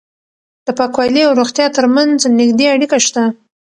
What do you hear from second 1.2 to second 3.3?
او روغتیا ترمنځ نږدې اړیکه شته.